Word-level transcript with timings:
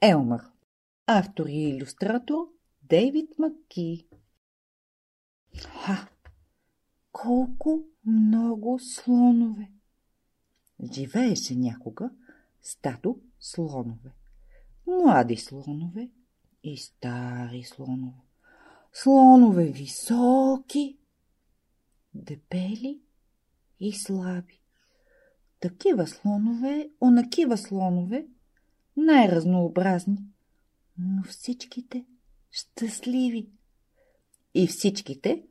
Елмър. 0.00 0.40
Автор 1.06 1.46
и 1.46 1.68
иллюстратор 1.68 2.48
Дейвид 2.82 3.38
Макки. 3.38 4.06
Ха! 5.58 6.08
Колко 7.12 7.82
много 8.06 8.78
слонове! 8.78 9.70
Живееше 10.92 11.54
някога 11.54 12.10
стадо 12.62 13.20
слонове. 13.40 14.10
Млади 14.86 15.36
слонове 15.36 16.10
и 16.62 16.76
стари 16.76 17.64
слонове. 17.64 18.22
Слонове 18.92 19.64
високи, 19.64 20.98
дебели 22.14 23.00
и 23.80 23.92
слаби. 23.92 24.60
Такива 25.60 26.06
слонове, 26.06 26.90
онакива 27.00 27.56
слонове, 27.56 28.26
най-разнообразни, 28.98 30.18
но 30.98 31.22
всичките 31.22 32.04
щастливи. 32.50 33.48
И 34.54 34.66
всичките 34.66 35.42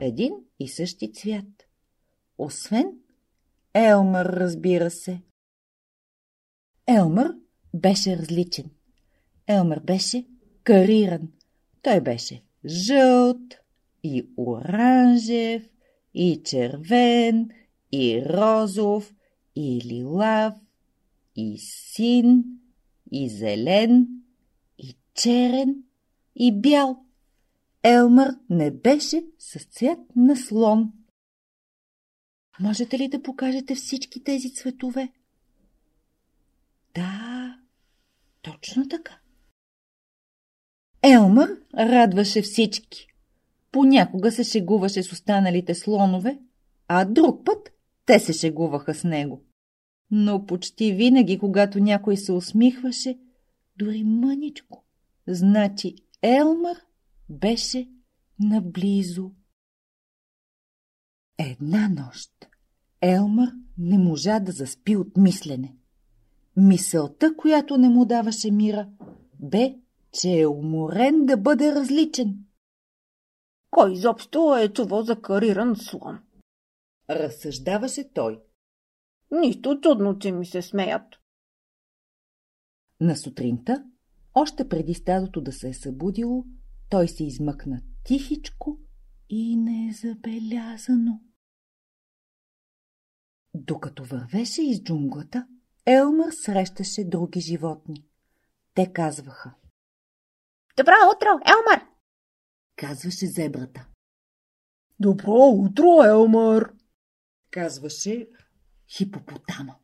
един 0.00 0.32
и 0.58 0.68
същи 0.68 1.12
цвят. 1.12 1.66
Освен 2.38 2.92
Елмър, 3.74 4.26
разбира 4.26 4.90
се. 4.90 5.20
Елмър 6.86 7.34
беше 7.74 8.16
различен. 8.16 8.70
Елмър 9.46 9.80
беше 9.80 10.26
кариран. 10.64 11.32
Той 11.82 12.00
беше 12.00 12.42
жълт 12.66 13.54
и 14.02 14.28
оранжев, 14.36 15.68
и 16.14 16.42
червен, 16.44 17.50
и 17.92 18.22
розов, 18.24 19.14
и 19.56 19.82
лилав, 19.84 20.54
и 21.36 21.58
син, 21.58 22.44
и 23.12 23.28
зелен, 23.28 24.08
и 24.78 24.96
черен, 25.14 25.82
и 26.36 26.60
бял. 26.60 27.04
Елмър 27.82 28.30
не 28.50 28.70
беше 28.70 29.24
с 29.38 29.64
цвят 29.64 29.98
на 30.16 30.36
слон. 30.36 30.92
Можете 32.60 32.98
ли 32.98 33.08
да 33.08 33.22
покажете 33.22 33.74
всички 33.74 34.24
тези 34.24 34.54
цветове? 34.54 35.12
Да, 36.94 37.58
точно 38.42 38.88
така. 38.88 39.18
Елмър 41.02 41.60
радваше 41.74 42.42
всички. 42.42 43.06
Понякога 43.72 44.32
се 44.32 44.44
шегуваше 44.44 45.02
с 45.02 45.12
останалите 45.12 45.74
слонове, 45.74 46.38
а 46.88 47.04
друг 47.04 47.44
път 47.44 47.72
те 48.06 48.20
се 48.20 48.32
шегуваха 48.32 48.94
с 48.94 49.04
него. 49.04 49.44
Но 50.10 50.46
почти 50.46 50.92
винаги, 50.92 51.38
когато 51.38 51.78
някой 51.78 52.16
се 52.16 52.32
усмихваше, 52.32 53.18
дори 53.78 54.04
мъничко, 54.04 54.84
значи 55.26 55.96
Елмър 56.22 56.76
беше 57.28 57.88
наблизо. 58.40 59.30
Една 61.38 61.88
нощ 61.88 62.48
Елмър 63.00 63.52
не 63.78 63.98
можа 63.98 64.40
да 64.40 64.52
заспи 64.52 64.96
от 64.96 65.16
мислене. 65.16 65.76
Мисълта, 66.56 67.36
която 67.36 67.76
не 67.76 67.88
му 67.88 68.04
даваше 68.04 68.50
мира, 68.50 68.88
бе, 69.40 69.76
че 70.12 70.40
е 70.40 70.46
уморен 70.46 71.26
да 71.26 71.36
бъде 71.36 71.74
различен. 71.74 72.44
Кой 73.70 73.92
изобщо 73.92 74.56
е 74.56 74.68
това 74.68 75.02
за 75.02 75.20
кариран 75.20 75.76
слон? 75.76 76.18
Разсъждаваше 77.10 78.12
той. 78.14 78.40
Нищо 79.30 79.80
чудно, 79.80 80.18
че 80.18 80.32
ми 80.32 80.46
се 80.46 80.62
смеят. 80.62 81.14
На 83.00 83.16
сутринта, 83.16 83.84
още 84.34 84.68
преди 84.68 84.94
стадото 84.94 85.40
да 85.40 85.52
се 85.52 85.68
е 85.68 85.74
събудило, 85.74 86.44
той 86.90 87.08
се 87.08 87.24
измъкна 87.24 87.82
тихичко 88.04 88.78
и 89.28 89.56
незабелязано. 89.56 91.20
Докато 93.54 94.04
вървеше 94.04 94.62
из 94.62 94.82
джунглата, 94.82 95.46
Елмър 95.86 96.32
срещаше 96.32 97.04
други 97.04 97.40
животни. 97.40 98.04
Те 98.74 98.92
казваха. 98.92 99.54
Добро 100.76 100.92
утро, 101.16 101.26
Елмър! 101.26 101.86
Казваше 102.76 103.26
зебрата. 103.26 103.88
Добро 105.00 105.32
утро, 105.32 106.02
Елмър! 106.04 106.74
Казваше 107.50 108.28
хипопотама. 108.96 109.76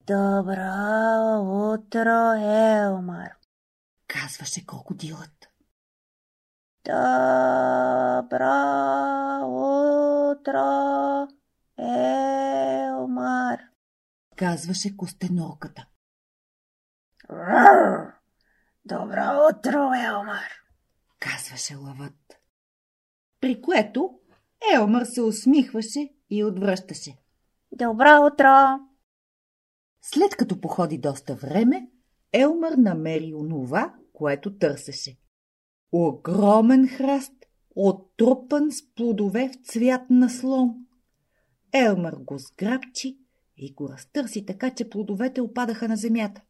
Добро 0.00 1.40
утро, 1.72 2.32
Елмър! 2.38 3.30
Казваше 4.06 4.66
крокодилът. 4.66 5.48
Добро 6.84 7.04
утро, 10.30 11.28
Елмар. 11.78 13.60
Казваше 14.36 14.96
костенорката. 14.96 15.86
Рър! 17.30 18.14
Добро 18.84 19.48
утро, 19.50 19.92
Елмар. 19.94 20.50
Казваше 21.20 21.74
лъвът. 21.74 22.40
При 23.40 23.62
което 23.62 24.18
Елмар 24.74 25.04
се 25.04 25.22
усмихваше 25.22 26.14
и 26.30 26.44
отвръщаше. 26.44 27.23
Добро 27.78 28.26
утро! 28.26 28.80
След 30.02 30.36
като 30.36 30.60
походи 30.60 30.98
доста 30.98 31.34
време, 31.34 31.88
Елмар 32.32 32.72
намери 32.72 33.34
онова, 33.34 33.94
което 34.12 34.58
търсеше. 34.58 35.16
Огромен 35.92 36.88
храст, 36.88 37.32
оттрупан 37.76 38.72
с 38.72 38.94
плодове 38.94 39.48
в 39.48 39.66
цвят 39.66 40.10
на 40.10 40.30
слон. 40.30 40.74
Елмър 41.72 42.16
го 42.16 42.38
сграбчи 42.38 43.18
и 43.56 43.72
го 43.72 43.88
разтърси 43.88 44.46
така, 44.46 44.70
че 44.70 44.90
плодовете 44.90 45.40
опадаха 45.40 45.88
на 45.88 45.96
земята. 45.96 46.40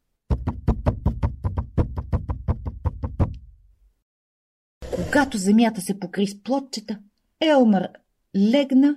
Когато 4.97 5.39
земята 5.39 5.81
се 5.81 6.01
покри 6.01 6.27
с 6.27 6.43
плодчета, 6.43 6.99
Елмър 7.41 7.89
легна 8.37 8.97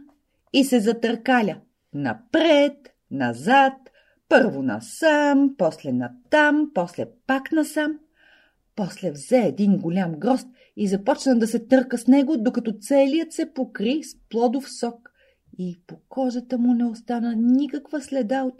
и 0.54 0.64
се 0.64 0.80
затъркаля. 0.80 1.62
Напред, 1.98 2.78
назад, 3.12 3.74
първо 4.30 4.64
насам, 4.64 5.56
после 5.58 5.92
натам, 5.92 6.72
после 6.74 7.06
пак 7.28 7.52
насам. 7.52 8.00
После 8.76 9.12
взе 9.12 9.38
един 9.38 9.78
голям 9.78 10.20
грост 10.20 10.48
и 10.76 10.88
започна 10.88 11.40
да 11.40 11.48
се 11.48 11.68
търка 11.68 11.98
с 11.98 12.08
него, 12.08 12.38
докато 12.38 12.74
целият 12.80 13.34
се 13.34 13.54
покри 13.54 14.04
с 14.04 14.18
плодов 14.30 14.72
сок 14.72 15.12
и 15.60 15.82
по 15.88 15.96
кожата 16.10 16.58
му 16.58 16.74
не 16.74 16.86
остана 16.86 17.36
никаква 17.36 18.02
следа 18.02 18.44
от 18.44 18.56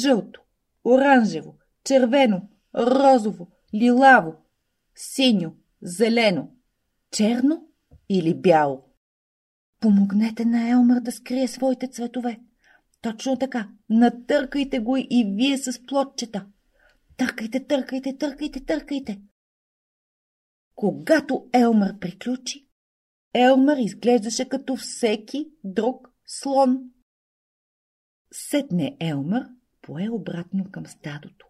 жълто, 0.00 0.40
оранжево, 0.84 1.54
червено, 1.84 2.48
розово, 2.74 3.48
лилаво, 3.74 4.34
синьо, 4.94 5.52
зелено, 5.82 6.48
черно 7.10 7.66
или 8.08 8.34
бяло. 8.34 8.84
Помогнете 9.80 10.44
на 10.44 10.70
Елмър 10.70 11.00
да 11.00 11.12
скрие 11.12 11.48
своите 11.48 11.88
цветове. 11.88 12.38
Точно 13.02 13.38
така. 13.38 13.70
Натъркайте 13.90 14.78
го 14.78 14.96
и 14.96 15.32
вие 15.36 15.58
с 15.58 15.86
плотчета. 15.86 16.46
Търкайте, 17.16 17.66
търкайте, 17.66 18.16
търкайте, 18.16 18.64
търкайте. 18.64 19.22
Когато 20.74 21.48
Елмър 21.52 21.98
приключи, 21.98 22.68
Елмър 23.34 23.76
изглеждаше 23.76 24.48
като 24.48 24.76
всеки 24.76 25.50
друг 25.64 26.08
слон. 26.26 26.78
Сетне 28.32 28.96
Елмър 29.00 29.48
пое 29.82 30.08
обратно 30.08 30.70
към 30.70 30.86
стадото. 30.86 31.46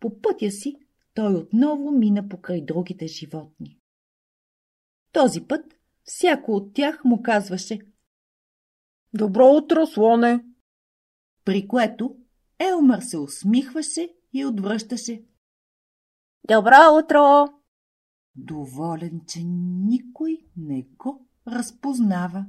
По 0.00 0.20
пътя 0.20 0.50
си 0.50 0.76
той 1.14 1.34
отново 1.34 1.90
мина 1.90 2.28
покрай 2.28 2.64
другите 2.64 3.06
животни. 3.06 3.78
Този 5.12 5.40
път 5.40 5.74
всяко 6.04 6.52
от 6.52 6.74
тях 6.74 7.04
му 7.04 7.22
казваше 7.22 7.78
Добро 9.14 9.46
утро, 9.48 9.86
слоне! 9.86 10.51
При 11.44 11.68
което 11.68 12.16
Елмър 12.58 13.00
се 13.00 13.18
усмихваше 13.18 14.14
и 14.32 14.46
отвръщаше. 14.46 15.24
Добро 16.48 16.98
утро! 16.98 17.52
Доволен, 18.36 19.20
че 19.26 19.40
никой 19.44 20.38
не 20.56 20.82
го 20.82 21.26
разпознава. 21.46 22.46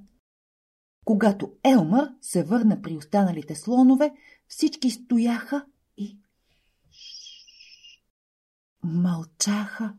Когато 1.06 1.54
Елмър 1.64 2.14
се 2.22 2.44
върна 2.44 2.82
при 2.82 2.98
останалите 2.98 3.56
слонове, 3.56 4.14
всички 4.48 4.92
стояха 4.92 5.66
и 5.98 6.20
мълчаха. 8.84 9.96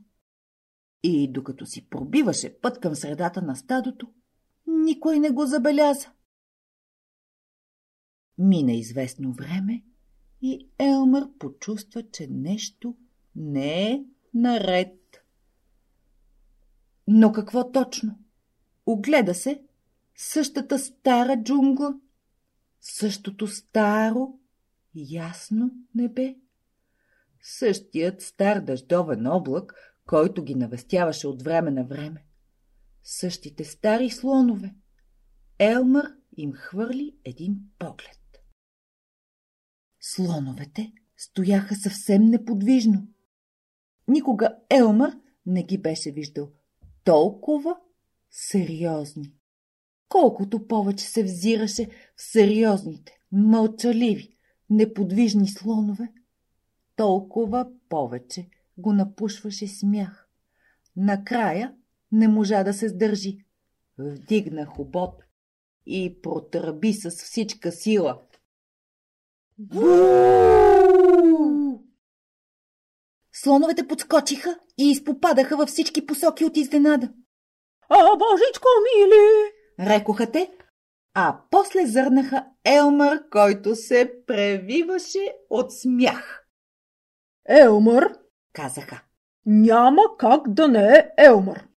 И 1.02 1.32
докато 1.32 1.66
си 1.66 1.88
пробиваше 1.88 2.60
път 2.60 2.80
към 2.80 2.94
средата 2.94 3.42
на 3.42 3.56
стадото, 3.56 4.12
никой 4.66 5.18
не 5.18 5.30
го 5.30 5.46
забеляза. 5.46 6.08
Мина 8.38 8.72
известно 8.72 9.32
време 9.32 9.82
и 10.42 10.68
Елмър 10.78 11.28
почувства, 11.38 12.02
че 12.10 12.26
нещо 12.30 12.96
не 13.36 13.90
е 13.90 14.04
наред. 14.34 15.24
Но 17.08 17.32
какво 17.32 17.72
точно? 17.72 18.18
Огледа 18.86 19.34
се 19.34 19.62
същата 20.16 20.78
стара 20.78 21.42
джунгла, 21.42 21.94
същото 22.80 23.46
старо, 23.46 24.38
ясно 24.94 25.70
небе, 25.94 26.36
същият 27.42 28.22
стар 28.22 28.60
дъждовен 28.60 29.26
облак, 29.26 29.74
който 30.06 30.44
ги 30.44 30.54
навестяваше 30.54 31.26
от 31.26 31.42
време 31.42 31.70
на 31.70 31.84
време, 31.84 32.24
същите 33.02 33.64
стари 33.64 34.10
слонове. 34.10 34.74
Елмър 35.58 36.14
им 36.36 36.52
хвърли 36.52 37.16
един 37.24 37.56
поглед. 37.78 38.23
Слоновете 40.06 40.92
стояха 41.16 41.74
съвсем 41.74 42.24
неподвижно. 42.24 43.08
Никога 44.08 44.56
Елмър 44.70 45.18
не 45.46 45.62
ги 45.62 45.78
беше 45.78 46.12
виждал 46.12 46.50
толкова 47.04 47.76
сериозни. 48.30 49.32
Колкото 50.08 50.68
повече 50.68 51.04
се 51.04 51.22
взираше 51.22 51.86
в 52.16 52.22
сериозните, 52.22 53.12
мълчаливи, 53.32 54.36
неподвижни 54.70 55.48
слонове, 55.48 56.12
толкова 56.96 57.68
повече 57.88 58.48
го 58.78 58.92
напушваше 58.92 59.68
смях. 59.68 60.28
Накрая 60.96 61.74
не 62.12 62.28
можа 62.28 62.64
да 62.64 62.74
се 62.74 62.88
сдържи. 62.88 63.38
Вдигна 63.98 64.66
хубот 64.66 65.22
и 65.86 66.18
протърби 66.22 66.92
с 66.92 67.10
всичка 67.10 67.72
сила. 67.72 68.22
Слоновете 73.32 73.88
подскочиха 73.88 74.58
и 74.78 74.90
изпопадаха 74.90 75.56
във 75.56 75.68
всички 75.68 76.06
посоки 76.06 76.44
от 76.44 76.56
изненада. 76.56 77.08
А, 77.88 78.16
божичко 78.16 78.68
мили! 78.84 79.52
Рекоха 79.90 80.30
те, 80.30 80.50
а 81.14 81.40
после 81.50 81.86
зърнаха 81.86 82.46
Елмър, 82.64 83.28
който 83.30 83.76
се 83.76 84.12
превиваше 84.26 85.36
от 85.50 85.72
смях. 85.72 86.46
Елмър, 87.48 88.18
казаха. 88.52 89.02
Няма 89.46 90.02
как 90.18 90.48
да 90.48 90.68
не 90.68 90.96
е 90.96 91.10
Елмър. 91.16 91.68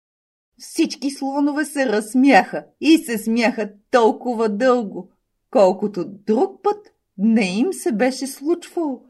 Всички 0.59 1.11
слонове 1.11 1.65
се 1.65 1.87
разсмяха 1.87 2.67
и 2.81 2.99
се 2.99 3.19
смяха 3.19 3.73
толкова 3.91 4.49
дълго, 4.49 5.13
колкото 5.51 6.05
друг 6.07 6.63
път 6.63 6.96
не 7.19 7.59
им 7.59 7.73
се 7.73 7.93
беше 7.93 8.27
случвало. 8.27 9.05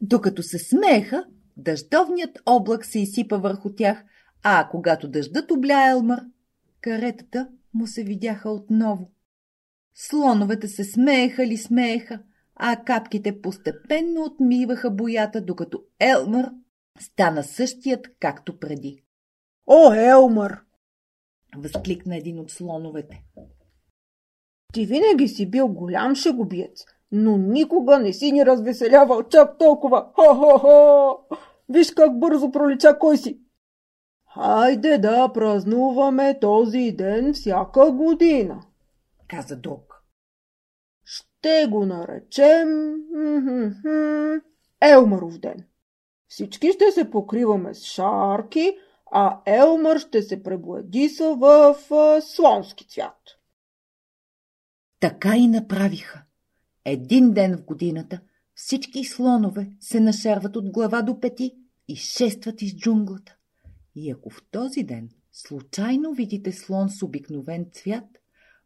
Докато 0.00 0.42
се 0.42 0.58
смееха, 0.58 1.24
дъждовният 1.56 2.38
облак 2.46 2.84
се 2.84 2.98
изсипа 2.98 3.36
върху 3.36 3.74
тях, 3.74 4.04
а 4.42 4.68
когато 4.70 5.08
дъждът 5.08 5.50
обля 5.50 5.88
Елмър, 5.88 6.20
каретата 6.80 7.48
му 7.74 7.86
се 7.86 8.04
видяха 8.04 8.50
отново. 8.50 9.10
Слоновете 9.94 10.68
се 10.68 10.84
смееха 10.84 11.46
ли 11.46 11.56
смееха, 11.56 12.22
а 12.56 12.84
капките 12.84 13.40
постепенно 13.40 14.24
отмиваха 14.24 14.90
боята, 14.90 15.40
докато 15.40 15.82
Елмър 16.00 16.50
стана 17.00 17.44
същият, 17.44 18.06
както 18.20 18.58
преди. 18.58 19.02
О, 19.66 19.92
Елмър! 19.92 20.60
Възкликна 21.56 22.16
един 22.16 22.38
от 22.38 22.50
слоновете. 22.50 23.22
Ти 24.72 24.86
винаги 24.86 25.28
си 25.28 25.50
бил 25.50 25.68
голям 25.68 26.14
шегобиец, 26.14 26.84
но 27.12 27.36
никога 27.36 27.98
не 27.98 28.12
си 28.12 28.32
ни 28.32 28.46
развеселявал 28.46 29.22
чак 29.22 29.58
толкова. 29.58 30.06
Хо-хо-хо! 30.14 31.18
Виж 31.68 31.90
как 31.90 32.18
бързо 32.18 32.50
пролича 32.50 32.98
кой 32.98 33.16
си. 33.16 33.40
Хайде 34.34 34.98
да 34.98 35.32
празнуваме 35.32 36.38
този 36.40 36.92
ден 36.98 37.34
всяка 37.34 37.92
година, 37.92 38.62
каза 39.28 39.56
друг. 39.56 40.04
Ще 41.04 41.66
го 41.70 41.86
наречем 41.86 42.94
Елмаров 44.80 45.38
ден. 45.38 45.64
Всички 46.28 46.72
ще 46.72 46.90
се 46.90 47.10
покриваме 47.10 47.74
с 47.74 47.84
шарки, 47.84 48.78
а 49.12 49.40
Елмър 49.46 49.98
ще 49.98 50.22
се 50.22 50.42
пребладиса 50.42 51.34
в 51.34 51.76
слонски 52.20 52.88
цвят. 52.88 53.39
Така 55.00 55.36
и 55.36 55.48
направиха. 55.48 56.22
Един 56.84 57.32
ден 57.32 57.56
в 57.56 57.64
годината 57.64 58.20
всички 58.54 59.04
слонове 59.04 59.70
се 59.80 60.00
нашерват 60.00 60.56
от 60.56 60.70
глава 60.70 61.02
до 61.02 61.20
пети 61.20 61.54
и 61.88 61.96
шестват 61.96 62.62
из 62.62 62.76
джунглата. 62.76 63.36
И 63.94 64.10
ако 64.10 64.30
в 64.30 64.42
този 64.50 64.82
ден 64.82 65.08
случайно 65.32 66.14
видите 66.14 66.52
слон 66.52 66.90
с 66.90 67.02
обикновен 67.02 67.66
цвят, 67.72 68.04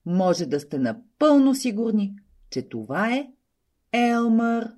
може 0.06 0.46
да 0.46 0.60
сте 0.60 0.78
напълно 0.78 1.54
сигурни, 1.54 2.16
че 2.50 2.62
това 2.62 3.14
е 3.14 3.28
Елмър 3.92 4.70